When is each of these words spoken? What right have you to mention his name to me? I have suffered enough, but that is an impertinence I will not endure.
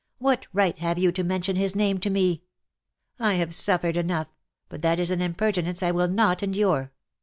What 0.17 0.47
right 0.51 0.75
have 0.79 0.97
you 0.97 1.11
to 1.11 1.23
mention 1.23 1.55
his 1.57 1.75
name 1.75 1.99
to 1.99 2.09
me? 2.09 2.41
I 3.19 3.35
have 3.35 3.53
suffered 3.53 3.95
enough, 3.95 4.29
but 4.67 4.81
that 4.81 4.99
is 4.99 5.11
an 5.11 5.21
impertinence 5.21 5.83
I 5.83 5.91
will 5.91 6.07
not 6.07 6.41
endure. 6.41 6.91